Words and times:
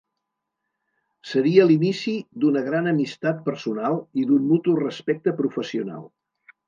Seria 1.31 1.65
l'inici 1.71 2.13
d'una 2.45 2.63
gran 2.69 2.91
amistat 2.93 3.43
personal 3.51 4.01
i 4.23 4.25
d'un 4.31 4.49
mutu 4.53 4.75
respecte 4.81 5.35
professional. 5.43 6.03